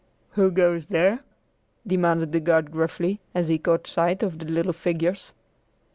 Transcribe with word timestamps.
"Who 0.31 0.49
goes 0.49 0.87
there?" 0.87 1.19
demanded 1.85 2.31
the 2.31 2.39
guard 2.39 2.71
gruffly, 2.71 3.19
as 3.35 3.49
he 3.49 3.59
caught 3.59 3.85
sight 3.85 4.23
of 4.23 4.39
the 4.39 4.45
little 4.45 4.73
figures. 4.73 5.35